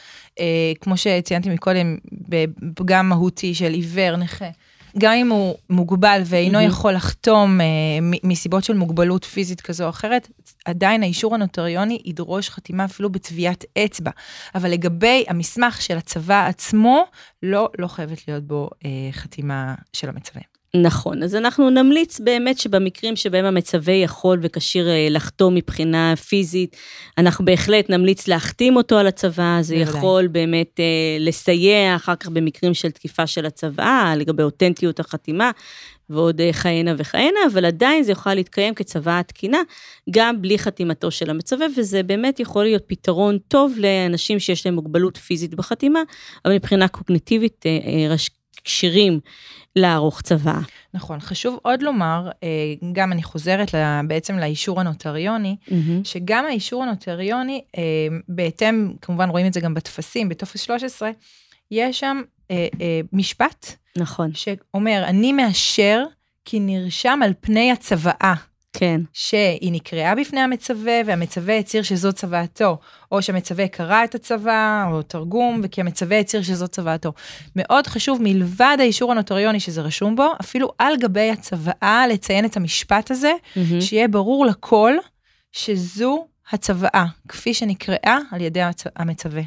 אה, 0.41 0.73
כמו 0.81 0.97
שציינתי 0.97 1.49
מקודם, 1.49 1.97
בפגם 2.13 3.09
מהותי 3.09 3.55
של 3.55 3.73
עיוור, 3.73 4.17
נכה. 4.17 4.49
גם 4.99 5.13
אם 5.13 5.29
הוא 5.31 5.55
מוגבל 5.71 6.23
ואינו 6.25 6.59
אהם. 6.59 6.63
יכול 6.63 6.93
לחתום 6.93 7.61
אה, 7.61 7.67
מסיבות 8.25 8.65
של 8.65 8.75
מוגבלות 8.75 9.25
פיזית 9.25 9.61
כזו 9.61 9.85
או 9.85 9.89
אחרת, 9.91 10.29
עדיין 10.65 11.03
האישור 11.03 11.35
הנוטריוני 11.35 12.03
ידרוש 12.05 12.51
חתימה 12.51 12.85
אפילו 12.85 13.11
בטביעת 13.11 13.65
אצבע. 13.85 14.11
אבל 14.55 14.71
לגבי 14.71 15.25
המסמך 15.29 15.83
של 15.83 15.97
הצבא 15.97 16.47
עצמו, 16.47 17.05
לא, 17.43 17.69
לא 17.79 17.87
חייבת 17.87 18.29
להיות 18.29 18.45
בו 18.45 18.71
אה, 18.85 18.91
חתימה 19.13 19.75
של 19.93 20.09
המצווה. 20.09 20.54
נכון, 20.77 21.23
אז 21.23 21.35
אנחנו 21.35 21.71
נמליץ 21.71 22.21
באמת 22.21 22.59
שבמקרים 22.59 23.17
שבהם 23.17 23.45
המצווה 23.45 23.95
יכול 23.95 24.39
וכשיר 24.43 24.89
אה, 24.89 25.07
לחתום 25.11 25.55
מבחינה 25.55 26.15
פיזית, 26.17 26.77
אנחנו 27.19 27.45
בהחלט 27.45 27.91
נמליץ 27.91 28.29
להחתים 28.29 28.77
אותו 28.77 28.99
על 28.99 29.07
הצוואה, 29.07 29.59
זה 29.63 29.75
בוודאי. 29.75 29.99
יכול 29.99 30.27
באמת 30.27 30.81
אה, 30.81 30.85
לסייע 31.21 31.97
אחר 31.97 32.15
כך 32.15 32.29
במקרים 32.29 32.75
של 32.75 32.91
תקיפה 32.91 33.27
של 33.27 33.47
הצוואה, 33.47 34.15
לגבי 34.17 34.43
אותנטיות 34.43 35.01
החתימה, 35.01 35.51
ועוד 36.11 36.41
אה, 36.41 36.53
כהנה 36.53 36.95
וכהנה, 36.99 37.41
אבל 37.53 37.65
עדיין 37.65 38.03
זה 38.03 38.13
יכול 38.13 38.35
להתקיים 38.35 38.75
כצוואה 38.75 39.23
תקינה, 39.23 39.59
גם 40.11 40.43
בלי 40.43 40.59
חתימתו 40.59 41.11
של 41.11 41.31
המצווה, 41.31 41.67
וזה 41.77 42.03
באמת 42.03 42.41
יכול 42.41 42.65
להיות 42.65 42.83
פתרון 42.87 43.39
טוב 43.49 43.75
לאנשים 43.79 44.39
שיש 44.39 44.67
להם 44.67 44.75
מוגבלות 44.75 45.17
פיזית 45.17 45.55
בחתימה, 45.55 46.01
אבל 46.45 46.55
מבחינה 46.55 46.89
קוגניטיבית, 46.89 47.65
כשירים 48.65 49.21
לערוך 49.77 50.23
צוואה. 50.23 50.59
נכון, 50.95 51.21
חשוב 51.21 51.59
עוד 51.63 51.83
לומר, 51.83 52.31
אה, 52.43 52.49
גם 52.93 53.13
אני 53.13 53.23
חוזרת 53.23 53.75
בעצם 54.07 54.39
לאישור 54.39 54.81
הנוטריוני, 54.81 55.57
mm-hmm. 55.63 55.73
שגם 56.05 56.45
האישור 56.47 56.83
הנוטריוני, 56.83 57.65
אה, 57.79 57.83
בהתאם, 58.29 58.93
כמובן 59.01 59.31
רואים 59.31 59.47
את 59.47 59.53
זה 59.53 59.61
גם 59.61 59.75
בטפסים, 59.75 60.29
בטופס 60.29 60.61
13, 60.61 61.11
יש 61.71 62.01
שם 62.01 62.23
אה, 62.51 62.67
משפט. 63.13 63.67
נכון. 63.97 64.31
שאומר, 64.35 65.05
אני 65.07 65.33
מאשר 65.33 66.05
כי 66.45 66.61
נרשם 66.61 67.21
על 67.25 67.33
פני 67.41 67.73
הצוואה. 67.73 68.35
כן. 68.75 69.01
שהיא 69.13 69.73
נקראה 69.73 70.15
בפני 70.15 70.41
המצווה, 70.41 71.01
והמצווה 71.07 71.59
הצהיר 71.59 71.83
שזו 71.83 72.13
צוואתו, 72.13 72.79
או 73.13 73.23
שהמצווה 73.23 73.69
קרא 73.69 74.05
את 74.05 74.15
הצוואה, 74.15 74.89
או 74.91 75.03
תרגום, 75.03 75.61
וכי 75.65 75.81
המצווה 75.81 76.19
הצהיר 76.19 76.43
שזו 76.43 76.69
צוואתו. 76.69 77.13
מאוד 77.57 77.87
חשוב, 77.87 78.19
מלבד 78.23 78.77
האישור 78.81 79.13
הנוטריוני 79.13 79.61
שזה 79.61 79.81
רשום 79.81 80.17
בו, 80.17 80.27
אפילו 80.41 80.73
על 80.79 80.97
גבי 80.97 81.31
הצוואה 81.31 82.07
לציין 82.11 82.45
את 82.45 82.57
המשפט 82.57 83.11
הזה, 83.11 83.33
mm-hmm. 83.33 83.81
שיהיה 83.81 84.09
ברור 84.09 84.47
לכל 84.47 84.95
שזו 85.53 86.27
הצוואה, 86.51 87.05
כפי 87.29 87.55
שנקראה 87.55 88.19
על 88.31 88.41
ידי 88.41 88.61
המצווה. 88.97 89.43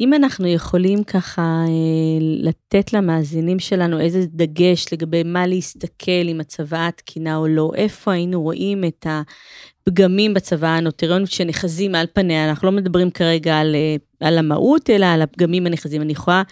אם 0.00 0.14
אנחנו 0.14 0.46
יכולים 0.46 1.04
ככה 1.04 1.42
אה, 1.42 2.18
לתת 2.20 2.92
למאזינים 2.92 3.58
שלנו 3.58 4.00
איזה 4.00 4.26
דגש 4.28 4.86
לגבי 4.92 5.22
מה 5.22 5.46
להסתכל 5.46 6.28
אם 6.28 6.40
הצוואה 6.40 6.88
תקינה 6.96 7.36
או 7.36 7.46
לא, 7.46 7.70
איפה 7.74 8.12
היינו 8.12 8.42
רואים 8.42 8.84
את 8.84 9.06
הפגמים 9.06 10.34
בצוואה 10.34 10.76
הנוטריונית 10.76 11.30
שנחזים 11.30 11.94
על 11.94 12.06
פניה, 12.12 12.48
אנחנו 12.48 12.70
לא 12.70 12.76
מדברים 12.76 13.10
כרגע 13.10 13.58
על, 13.58 13.74
אה, 13.74 14.26
על 14.28 14.38
המהות, 14.38 14.90
אלא 14.90 15.06
על 15.06 15.22
הפגמים 15.22 15.66
הנחזים. 15.66 16.02
אני 16.02 16.12
יכולה 16.12 16.42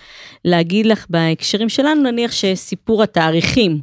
להגיד 0.45 0.87
לך 0.87 1.07
בהקשרים 1.11 1.69
שלנו, 1.69 2.03
נניח 2.03 2.33
שסיפור 2.33 3.03
התאריכים, 3.03 3.81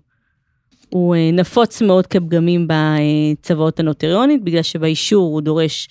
הוא 0.89 1.15
אה, 1.15 1.31
נפוץ 1.33 1.81
מאוד 1.81 2.07
כפגמים 2.07 2.67
בצוואות 2.67 3.79
הנוטריונית, 3.79 4.43
בגלל 4.43 4.63
שבאישור 4.63 5.33
הוא 5.33 5.41
דורש 5.41 5.87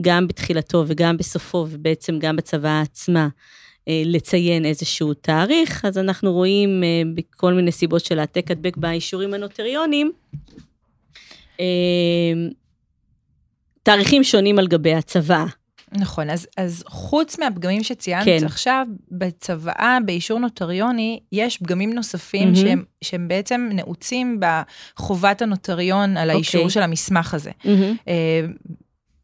גם 0.00 0.28
בתחילתו 0.28 0.84
וגם 0.86 1.16
בסופו, 1.16 1.66
ובעצם 1.70 2.18
גם 2.18 2.36
בצבא 2.36 2.80
עצמה, 2.82 3.28
אה, 3.88 4.02
לציין 4.04 4.64
איזשהו 4.64 5.14
תאריך, 5.14 5.84
אז 5.84 5.98
אנחנו 5.98 6.32
רואים 6.32 6.84
אה, 6.84 7.02
בכל 7.14 7.54
מיני 7.54 7.72
סיבות 7.72 8.04
של 8.04 8.18
העתק 8.18 8.50
הדבק 8.50 8.76
באישורים 8.76 9.34
הנוטריונים, 9.34 10.12
אה, 11.60 11.66
תאריכים 13.82 14.24
שונים 14.24 14.58
על 14.58 14.66
גבי 14.66 14.94
הצבא. 14.94 15.44
נכון, 15.92 16.30
אז, 16.30 16.46
אז 16.56 16.84
חוץ 16.86 17.38
מהפגמים 17.38 17.82
שציינת 17.82 18.24
כן. 18.24 18.46
עכשיו, 18.46 18.86
בצוואה, 19.10 19.98
באישור 20.06 20.38
נוטריוני, 20.38 21.20
יש 21.32 21.58
פגמים 21.58 21.92
נוספים 21.92 22.52
mm-hmm. 22.52 22.56
שהם, 22.56 22.84
שהם 23.04 23.28
בעצם 23.28 23.68
נעוצים 23.72 24.40
בחובת 24.40 25.42
הנוטריון 25.42 26.16
על 26.16 26.30
האישור 26.30 26.60
okay. 26.60 26.64
אוקיי. 26.64 26.74
של 26.74 26.82
המסמך 26.82 27.34
הזה. 27.34 27.50
Mm-hmm. 27.50 28.10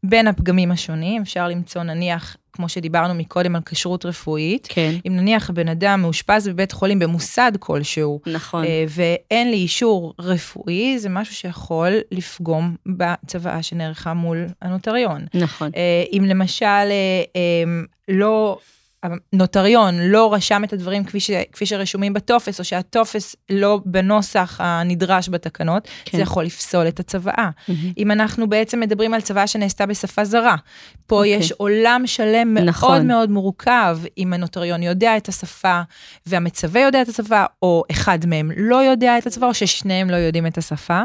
בין 0.09 0.27
הפגמים 0.27 0.71
השונים, 0.71 1.21
אפשר 1.21 1.47
למצוא 1.47 1.83
נניח, 1.83 2.37
כמו 2.53 2.69
שדיברנו 2.69 3.13
מקודם 3.13 3.55
על 3.55 3.61
כשרות 3.65 4.05
רפואית, 4.05 4.67
כן. 4.71 4.95
אם 5.07 5.15
נניח 5.15 5.49
הבן 5.49 5.67
אדם 5.67 6.01
מאושפז 6.01 6.47
בבית 6.47 6.71
חולים 6.71 6.99
במוסד 6.99 7.51
כלשהו, 7.59 8.19
נכון. 8.27 8.63
אה, 8.63 8.85
ואין 8.89 9.51
לי 9.51 9.57
אישור 9.57 10.13
רפואי, 10.19 10.99
זה 10.99 11.09
משהו 11.09 11.35
שיכול 11.35 11.93
לפגום 12.11 12.75
בצוואה 12.85 13.63
שנערכה 13.63 14.13
מול 14.13 14.45
הנוטריון. 14.61 15.25
נכון. 15.33 15.71
אה, 15.75 16.03
אם 16.13 16.23
למשל 16.27 16.65
אה, 16.65 17.63
לא 18.07 18.59
הנוטריון 19.03 19.99
לא 19.99 20.33
רשם 20.33 20.63
את 20.63 20.73
הדברים 20.73 21.03
כפי, 21.03 21.19
ש, 21.19 21.31
כפי 21.51 21.65
שרשומים 21.65 22.13
בטופס, 22.13 22.59
או 22.59 22.63
שהטופס 22.63 23.35
לא 23.49 23.79
בנוסח 23.85 24.57
הנדרש 24.63 25.29
בתקנות, 25.29 25.87
כן. 26.05 26.17
זה 26.17 26.23
יכול 26.23 26.43
לפסול 26.43 26.87
את 26.87 26.99
הצוואה. 26.99 27.49
Mm-hmm. 27.49 27.71
אם 27.97 28.11
אנחנו 28.11 28.49
בעצם 28.49 28.79
מדברים 28.79 29.13
על 29.13 29.21
צוואה 29.21 29.47
שנעשתה 29.47 29.85
בשפה 29.85 30.25
זרה, 30.25 30.55
פה 31.07 31.15
okay. 31.15 31.17
אוקיי. 31.17 31.33
יש 31.33 31.51
עולם 31.51 32.03
שלם 32.05 32.53
מאוד 32.53 32.65
נכון. 32.65 33.07
מאוד 33.07 33.29
מורכב, 33.29 33.99
אם 34.17 34.33
הנוטריון 34.33 34.83
יודע 34.83 35.17
את 35.17 35.27
השפה, 35.27 35.81
והמצווה 36.25 36.81
יודע 36.81 37.01
את 37.01 37.07
השפה, 37.07 37.43
או 37.61 37.83
אחד 37.91 38.19
מהם 38.25 38.51
לא 38.57 38.75
יודע 38.75 39.17
את 39.17 39.27
השפה, 39.27 39.45
או 39.47 39.53
ששניהם 39.53 40.09
לא 40.09 40.15
יודעים 40.15 40.47
את 40.47 40.57
השפה. 40.57 41.03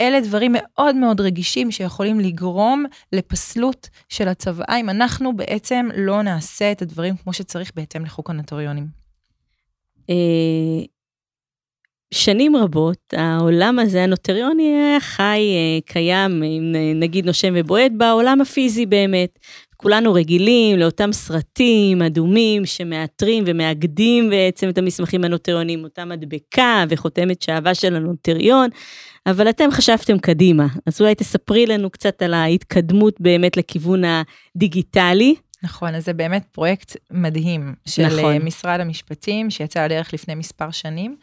אלה 0.00 0.20
דברים 0.20 0.52
מאוד 0.54 0.96
מאוד 0.96 1.20
רגישים 1.20 1.70
שיכולים 1.70 2.20
לגרום 2.20 2.84
לפסלות 3.12 3.88
של 4.08 4.28
הצוואה, 4.28 4.76
אם 4.80 4.90
אנחנו 4.90 5.36
בעצם 5.36 5.88
לא 5.96 6.22
נעשה 6.22 6.72
את 6.72 6.82
הדברים 6.82 7.16
כמו 7.16 7.32
שצריך 7.32 7.72
בהתאם 7.76 8.04
לחוק 8.04 8.30
הנוטריונים. 8.30 8.86
אה, 10.10 10.84
שנים 12.14 12.56
רבות, 12.56 13.14
העולם 13.16 13.78
הזה, 13.78 14.02
הנוטריוני, 14.02 14.62
היה 14.62 15.00
חי, 15.00 15.22
אה, 15.22 15.78
קיים, 15.84 16.42
נגיד 16.94 17.26
נושם 17.26 17.54
ובועט, 17.56 17.92
בעולם 17.96 18.40
הפיזי 18.40 18.86
באמת. 18.86 19.38
כולנו 19.76 20.12
רגילים 20.12 20.78
לאותם 20.78 21.12
סרטים 21.12 22.02
אדומים 22.02 22.66
שמעטרים 22.66 23.44
ומאגדים 23.46 24.30
בעצם 24.30 24.68
את 24.68 24.78
המסמכים 24.78 25.24
הנוטריונים, 25.24 25.84
אותה 25.84 26.04
מדבקה 26.04 26.84
וחותמת 26.88 27.42
שעבה 27.42 27.74
של 27.74 27.96
הנוטריון, 27.96 28.70
אבל 29.26 29.48
אתם 29.48 29.70
חשבתם 29.70 30.18
קדימה, 30.18 30.66
אז 30.86 31.00
אולי 31.00 31.14
תספרי 31.14 31.66
לנו 31.66 31.90
קצת 31.90 32.22
על 32.22 32.34
ההתקדמות 32.34 33.20
באמת 33.20 33.56
לכיוון 33.56 34.02
הדיגיטלי. 34.04 35.34
נכון, 35.62 35.94
אז 35.94 36.04
זה 36.04 36.12
באמת 36.12 36.44
פרויקט 36.52 36.96
מדהים 37.10 37.74
של 37.86 38.06
נכון. 38.06 38.36
משרד 38.38 38.80
המשפטים, 38.80 39.50
שיצא 39.50 39.84
לדרך 39.84 40.14
לפני 40.14 40.34
מספר 40.34 40.70
שנים. 40.70 41.16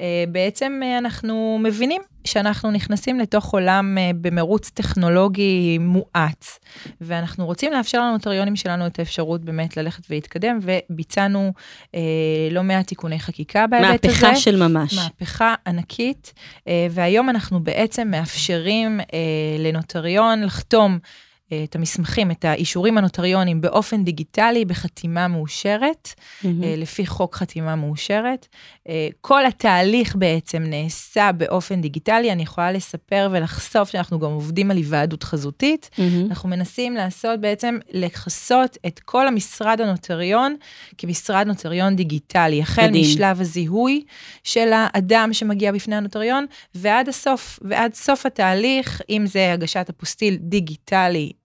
אה, 0.00 0.24
בעצם 0.28 0.80
אה, 0.82 0.98
אנחנו 0.98 1.58
מבינים 1.62 2.02
שאנחנו 2.24 2.70
נכנסים 2.70 3.20
לתוך 3.20 3.52
עולם 3.52 3.98
אה, 3.98 4.10
במרוץ 4.20 4.70
טכנולוגי 4.70 5.78
מואץ, 5.78 6.58
ואנחנו 7.00 7.46
רוצים 7.46 7.72
לאפשר 7.72 8.00
לנוטריונים 8.00 8.56
שלנו 8.56 8.86
את 8.86 8.98
האפשרות 8.98 9.44
באמת 9.44 9.76
ללכת 9.76 10.02
ולהתקדם, 10.10 10.58
וביצענו 10.62 11.52
אה, 11.94 12.00
לא 12.50 12.62
מעט 12.62 12.86
תיקוני 12.86 13.20
חקיקה 13.20 13.66
בהיבט 13.66 14.04
הזה. 14.04 14.14
מהפכה 14.18 14.36
של 14.36 14.68
ממש. 14.68 14.94
מהפכה 14.94 15.54
ענקית, 15.66 16.32
אה, 16.68 16.86
והיום 16.90 17.30
אנחנו 17.30 17.60
בעצם 17.60 18.08
מאפשרים 18.10 19.00
אה, 19.00 19.06
לנוטריון 19.58 20.42
לחתום 20.42 20.98
את 21.64 21.76
המסמכים, 21.76 22.30
את 22.30 22.44
האישורים 22.44 22.98
הנוטריונים 22.98 23.60
באופן 23.60 24.04
דיגיטלי 24.04 24.64
בחתימה 24.64 25.28
מאושרת, 25.28 26.08
mm-hmm. 26.08 26.46
לפי 26.76 27.06
חוק 27.06 27.34
חתימה 27.34 27.76
מאושרת. 27.76 28.48
כל 29.20 29.46
התהליך 29.46 30.16
בעצם 30.16 30.62
נעשה 30.62 31.30
באופן 31.32 31.80
דיגיטלי, 31.80 32.32
אני 32.32 32.42
יכולה 32.42 32.72
לספר 32.72 33.28
ולחשוף 33.32 33.90
שאנחנו 33.90 34.18
גם 34.18 34.30
עובדים 34.30 34.70
על 34.70 34.76
היוועדות 34.76 35.22
חזותית. 35.22 35.90
Mm-hmm. 35.92 36.00
אנחנו 36.28 36.48
מנסים 36.48 36.94
לעשות 36.94 37.40
בעצם, 37.40 37.78
לכסות 37.90 38.76
את 38.86 38.98
כל 38.98 39.28
המשרד 39.28 39.80
הנוטריון 39.80 40.56
כמשרד 40.98 41.46
נוטריון 41.46 41.96
דיגיטלי, 41.96 42.62
החל 42.62 42.88
מדהים. 42.88 43.04
משלב 43.04 43.40
הזיהוי 43.40 44.04
של 44.44 44.72
האדם 44.72 45.30
שמגיע 45.32 45.72
בפני 45.72 45.96
הנוטריון, 45.96 46.46
ועד 46.74 47.08
הסוף, 47.08 47.58
ועד 47.62 47.94
סוף 47.94 48.26
התהליך, 48.26 49.00
אם 49.10 49.24
זה 49.26 49.52
הגשת 49.52 49.90
אפוסטיל 49.90 50.36
דיגיטלי 50.40 51.32
אה, 51.32 51.41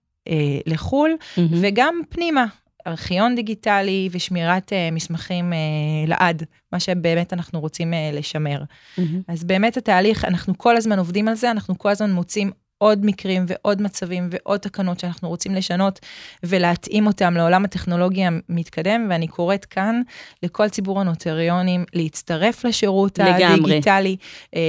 לחו"ל, 0.66 1.16
mm-hmm. 1.20 1.40
וגם 1.50 2.00
פנימה, 2.08 2.46
ארכיון 2.86 3.34
דיגיטלי 3.34 4.08
ושמירת 4.12 4.72
uh, 4.72 4.94
מסמכים 4.94 5.52
uh, 5.52 6.08
לעד, 6.08 6.42
מה 6.72 6.80
שבאמת 6.80 7.32
אנחנו 7.32 7.60
רוצים 7.60 7.92
uh, 7.92 8.16
לשמר. 8.16 8.62
Mm-hmm. 8.62 9.02
אז 9.28 9.44
באמת 9.44 9.76
התהליך, 9.76 10.24
אנחנו 10.24 10.58
כל 10.58 10.76
הזמן 10.76 10.98
עובדים 10.98 11.28
על 11.28 11.34
זה, 11.34 11.50
אנחנו 11.50 11.78
כל 11.78 11.88
הזמן 11.88 12.10
מוצאים 12.10 12.50
עוד 12.78 13.06
מקרים 13.06 13.44
ועוד 13.48 13.82
מצבים 13.82 14.28
ועוד 14.30 14.60
תקנות 14.60 15.00
שאנחנו 15.00 15.28
רוצים 15.28 15.54
לשנות 15.54 16.00
ולהתאים 16.42 17.06
אותם 17.06 17.34
לעולם 17.34 17.64
הטכנולוגי 17.64 18.24
המתקדם, 18.24 19.06
ואני 19.10 19.28
קוראת 19.28 19.64
כאן 19.64 20.02
לכל 20.42 20.68
ציבור 20.68 21.00
הנוטריונים 21.00 21.84
להצטרף 21.94 22.64
לשירות 22.64 23.18
לגמרי. 23.18 23.44
הדיגיטלי, 23.44 24.16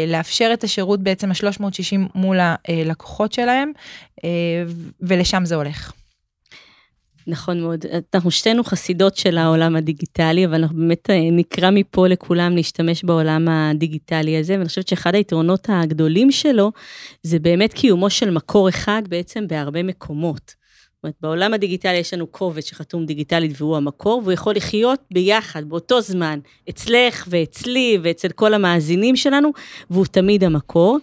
לאפשר 0.08 0.50
את 0.54 0.63
השירות 0.63 1.00
בעצם 1.00 1.32
ה-360 1.32 2.10
מול 2.16 2.39
הלקוחות 2.42 3.34
שלהם, 3.34 3.72
ולשם 5.01 5.46
זה 5.46 5.56
הולך. 5.56 5.92
נכון 7.29 7.62
מאוד. 7.62 7.86
אנחנו 8.13 8.31
שתינו 8.31 8.63
חסידות 8.63 9.15
של 9.15 9.38
העולם 9.38 9.75
הדיגיטלי, 9.75 10.45
אבל 10.45 10.55
אנחנו 10.55 10.77
באמת 10.77 11.09
אה, 11.09 11.15
נקרא 11.31 11.69
מפה 11.71 12.07
לכולם 12.07 12.55
להשתמש 12.55 13.03
בעולם 13.03 13.48
הדיגיטלי 13.50 14.38
הזה, 14.38 14.53
ואני 14.53 14.67
חושבת 14.67 14.88
שאחד 14.88 15.15
היתרונות 15.15 15.67
הגדולים 15.69 16.31
שלו, 16.31 16.71
זה 17.24 17.39
באמת 17.39 17.74
קיומו 17.74 18.09
של 18.09 18.29
מקור 18.29 18.69
אחד 18.69 19.01
בעצם 19.09 19.48
בהרבה 19.48 19.83
מקומות. 19.83 20.59
זאת 21.00 21.03
אומרת, 21.03 21.15
בעולם 21.21 21.53
הדיגיטלי 21.53 21.98
יש 21.98 22.13
לנו 22.13 22.27
קובץ 22.27 22.65
שחתום 22.65 23.05
דיגיטלית 23.05 23.62
והוא 23.62 23.77
המקור, 23.77 24.21
והוא 24.24 24.33
יכול 24.33 24.55
לחיות 24.55 25.00
ביחד, 25.12 25.69
באותו 25.69 26.01
זמן, 26.01 26.39
אצלך 26.69 27.27
ואצלי 27.29 27.98
ואצל 28.03 28.29
כל 28.29 28.53
המאזינים 28.53 29.15
שלנו, 29.15 29.51
והוא 29.89 30.05
תמיד 30.05 30.43
המקור. 30.43 30.98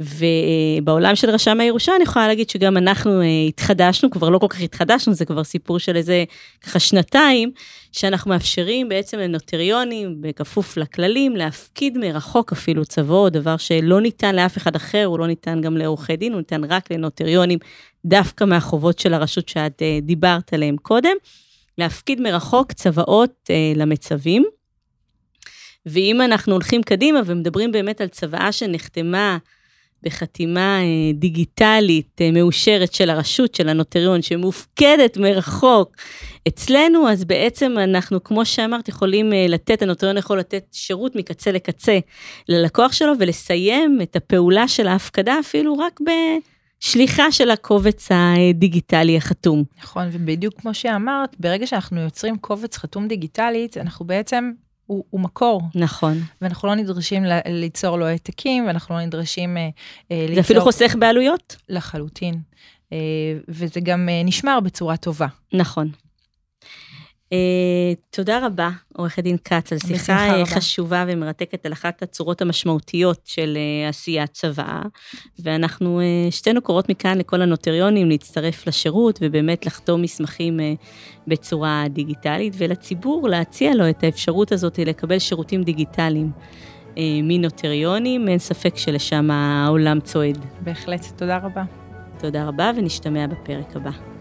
ובעולם 0.00 1.16
של 1.16 1.30
רשם 1.30 1.60
הירושה 1.60 1.96
אני 1.96 2.02
יכולה 2.02 2.28
להגיד 2.28 2.50
שגם 2.50 2.76
אנחנו 2.76 3.20
אה, 3.20 3.26
התחדשנו, 3.48 4.10
כבר 4.10 4.28
לא 4.28 4.38
כל 4.38 4.46
כך 4.48 4.60
התחדשנו, 4.60 5.14
זה 5.14 5.24
כבר 5.24 5.44
סיפור 5.44 5.78
של 5.78 5.96
איזה 5.96 6.24
ככה 6.60 6.78
שנתיים, 6.78 7.50
שאנחנו 7.92 8.30
מאפשרים 8.30 8.88
בעצם 8.88 9.18
לנוטריונים, 9.18 10.16
בכפוף 10.20 10.76
לכללים, 10.76 11.36
להפקיד 11.36 11.98
מרחוק 11.98 12.52
אפילו 12.52 12.84
צבאות, 12.84 13.32
דבר 13.32 13.56
שלא 13.56 14.00
ניתן 14.00 14.36
לאף 14.36 14.56
אחד 14.56 14.76
אחר, 14.76 15.04
הוא 15.04 15.18
לא 15.18 15.26
ניתן 15.26 15.60
גם 15.60 15.76
לעורכי 15.76 16.16
דין, 16.16 16.32
הוא 16.32 16.38
ניתן 16.38 16.64
רק 16.64 16.92
לנוטריונים, 16.92 17.58
דווקא 18.04 18.44
מהחובות 18.44 18.98
של 18.98 19.14
הרשות 19.14 19.48
שאת 19.48 19.82
אה, 19.82 19.98
דיברת 20.02 20.52
עליהם 20.52 20.76
קודם, 20.76 21.16
להפקיד 21.78 22.20
מרחוק 22.20 22.72
צוואות 22.72 23.32
אה, 23.50 23.72
למצבים. 23.76 24.44
ואם 25.86 26.20
אנחנו 26.20 26.52
הולכים 26.52 26.82
קדימה 26.82 27.20
ומדברים 27.26 27.72
באמת 27.72 28.00
על 28.00 28.08
צוואה 28.08 28.52
שנחתמה 28.52 29.38
בחתימה 30.02 30.80
אה, 30.80 31.12
דיגיטלית 31.14 32.20
אה, 32.20 32.30
מאושרת 32.30 32.92
של 32.92 33.10
הרשות, 33.10 33.54
של 33.54 33.68
הנוטריון, 33.68 34.22
שמופקדת 34.22 35.16
מרחוק 35.16 35.96
אצלנו, 36.48 37.08
אז 37.08 37.24
בעצם 37.24 37.74
אנחנו, 37.78 38.24
כמו 38.24 38.44
שאמרת, 38.44 38.88
יכולים 38.88 39.32
אה, 39.32 39.46
לתת, 39.48 39.82
הנוטריון 39.82 40.16
יכול 40.16 40.38
לתת 40.38 40.64
שירות 40.72 41.16
מקצה 41.16 41.52
לקצה 41.52 41.98
ללקוח 42.48 42.92
שלו 42.92 43.12
ולסיים 43.18 43.98
את 44.02 44.16
הפעולה 44.16 44.68
של 44.68 44.88
ההפקדה 44.88 45.40
אפילו 45.40 45.78
רק 45.78 46.00
ב... 46.00 46.10
שליחה 46.80 47.32
של 47.32 47.50
הקובץ 47.50 48.08
הדיגיטלי 48.10 49.16
החתום. 49.16 49.64
נכון, 49.82 50.08
ובדיוק 50.12 50.60
כמו 50.60 50.74
שאמרת, 50.74 51.36
ברגע 51.40 51.66
שאנחנו 51.66 52.00
יוצרים 52.00 52.38
קובץ 52.38 52.76
חתום 52.76 53.08
דיגיטלית, 53.08 53.76
אנחנו 53.76 54.06
בעצם 54.06 54.50
הוא, 54.90 55.04
הוא 55.10 55.20
מקור. 55.20 55.62
נכון. 55.74 56.20
ואנחנו 56.40 56.68
לא 56.68 56.74
נדרשים 56.74 57.24
ליצור 57.46 57.98
לו 57.98 58.06
העתקים, 58.06 58.66
ואנחנו 58.66 58.94
לא 58.94 59.02
נדרשים 59.02 59.56
אה, 59.56 59.68
ליצור... 60.10 60.34
זה 60.34 60.40
אפילו 60.40 60.60
חוסך 60.60 60.96
בעלויות? 60.98 61.56
לחלוטין. 61.68 62.40
אה, 62.92 62.98
וזה 63.48 63.80
גם 63.80 64.08
אה, 64.08 64.22
נשמר 64.24 64.60
בצורה 64.60 64.96
טובה. 64.96 65.26
נכון. 65.52 65.88
Uh, 67.30 67.34
תודה 68.10 68.46
רבה, 68.46 68.70
עורכת 68.96 69.22
דין 69.22 69.36
כץ, 69.44 69.72
על 69.72 69.78
שיחה 69.78 70.44
חשובה 70.46 71.04
ומרתקת 71.08 71.66
על 71.66 71.72
אחת 71.72 72.02
הצורות 72.02 72.42
המשמעותיות 72.42 73.20
של 73.24 73.58
uh, 73.86 73.88
עשיית 73.88 74.30
צבא, 74.30 74.82
ואנחנו 75.38 76.00
שתינו 76.30 76.62
קוראות 76.62 76.88
מכאן 76.88 77.18
לכל 77.18 77.42
הנוטריונים 77.42 78.08
להצטרף 78.08 78.66
לשירות 78.66 79.18
ובאמת 79.22 79.66
לחתום 79.66 80.02
מסמכים 80.02 80.60
בצורה 81.26 81.84
דיגיטלית, 81.90 82.54
ולציבור 82.58 83.28
להציע 83.28 83.74
לו 83.74 83.90
את 83.90 84.04
האפשרות 84.04 84.52
הזאת 84.52 84.78
לקבל 84.78 85.18
שירותים 85.18 85.62
דיגיטליים. 85.62 86.30
מנוטריונים, 87.22 88.28
אין 88.28 88.38
ספק 88.38 88.76
שלשם 88.76 89.30
העולם 89.30 90.00
צועד. 90.00 90.38
בהחלט, 90.60 91.06
תודה 91.16 91.36
רבה. 91.36 91.62
תודה 92.18 92.44
רבה 92.44 92.70
ונשתמע 92.76 93.26
בפרק 93.26 93.76
הבא. 93.76 94.19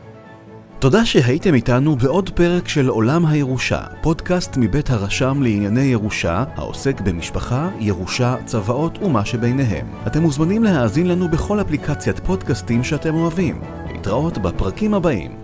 תודה 0.80 1.06
שהייתם 1.06 1.54
איתנו 1.54 1.96
בעוד 1.96 2.30
פרק 2.30 2.68
של 2.68 2.88
עולם 2.88 3.26
הירושה, 3.26 3.82
פודקאסט 4.02 4.58
מבית 4.58 4.89
הרשם 4.89 5.44
לענייני 5.44 5.82
ירושה, 5.82 6.44
העוסק 6.56 7.02
במשפחה, 7.02 7.70
ירושה, 7.80 8.36
צוואות 8.46 8.98
ומה 9.02 9.26
שביניהם. 9.26 9.88
אתם 10.08 10.22
מוזמנים 10.22 10.63
להאזין 10.63 11.08
לנו 11.08 11.28
בכל 11.28 11.62
אפליקציית 11.62 12.20
פודקאסטים 12.20 12.84
שאתם 12.84 13.15
אוהבים. 13.15 13.62
להתראות 13.92 14.38
בפרקים 14.38 14.94
הבאים. 14.94 15.38